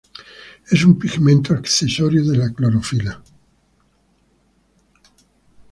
Es 0.71 0.83
un 0.83 0.97
pigmento 0.97 1.53
accesorio 1.53 2.25
de 2.25 2.35
la 2.35 2.51
clorofila. 2.51 3.21